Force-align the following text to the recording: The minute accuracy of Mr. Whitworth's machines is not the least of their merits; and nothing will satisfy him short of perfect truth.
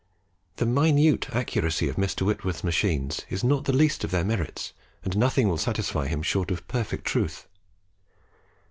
The 0.55 0.65
minute 0.65 1.29
accuracy 1.31 1.87
of 1.87 1.95
Mr. 1.95 2.23
Whitworth's 2.23 2.63
machines 2.63 3.21
is 3.29 3.43
not 3.43 3.65
the 3.65 3.71
least 3.71 4.03
of 4.03 4.09
their 4.09 4.23
merits; 4.23 4.73
and 5.03 5.15
nothing 5.15 5.47
will 5.47 5.59
satisfy 5.59 6.07
him 6.07 6.23
short 6.23 6.49
of 6.49 6.67
perfect 6.67 7.05
truth. 7.05 7.45